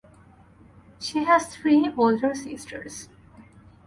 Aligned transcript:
She 0.99 1.25
has 1.25 1.55
three 1.55 1.93
older 1.95 2.33
sisters. 2.33 3.07